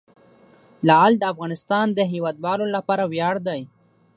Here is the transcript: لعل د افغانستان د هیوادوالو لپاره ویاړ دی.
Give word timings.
لعل 0.87 1.13
د 1.17 1.23
افغانستان 1.33 1.85
د 1.93 1.99
هیوادوالو 2.13 2.65
لپاره 2.75 3.03
ویاړ 3.11 3.35
دی. 3.47 3.61